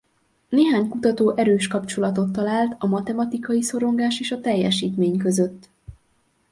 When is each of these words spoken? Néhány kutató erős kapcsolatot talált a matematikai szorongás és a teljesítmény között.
Néhány 0.49 0.89
kutató 0.89 1.37
erős 1.37 1.67
kapcsolatot 1.67 2.31
talált 2.31 2.75
a 2.79 2.87
matematikai 2.87 3.61
szorongás 3.61 4.19
és 4.19 4.31
a 4.31 4.39
teljesítmény 4.39 5.17
között. 5.17 5.69